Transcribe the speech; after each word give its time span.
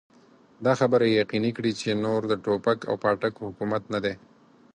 دا 0.65 0.73
خبره 0.79 1.05
يقيني 1.21 1.51
کړي 1.57 1.71
چې 1.79 1.99
نور 2.03 2.21
د 2.27 2.33
ټوپک 2.43 2.79
او 2.89 2.95
پاټک 3.03 3.33
حکومت 3.45 3.83
نه 3.93 3.99
دی. 4.03 4.13